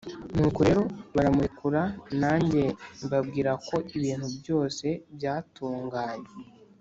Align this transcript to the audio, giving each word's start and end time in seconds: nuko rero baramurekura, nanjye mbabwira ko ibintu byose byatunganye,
nuko 0.35 0.59
rero 0.67 0.83
baramurekura, 1.15 1.81
nanjye 2.21 2.61
mbabwira 3.05 3.51
ko 3.67 3.75
ibintu 3.97 4.27
byose 4.39 4.85
byatunganye, 5.15 6.29